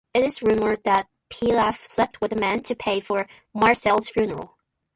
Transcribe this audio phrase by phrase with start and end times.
[0.15, 4.57] It is rumored that Piaf slept with a man to pay for Marcelle's funeral.